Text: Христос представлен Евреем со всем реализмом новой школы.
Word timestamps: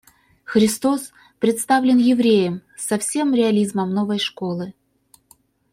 Христос 0.45 1.11
представлен 1.39 1.99
Евреем 1.99 2.63
со 2.75 2.97
всем 2.97 3.35
реализмом 3.35 3.93
новой 3.93 4.17
школы. 4.17 4.73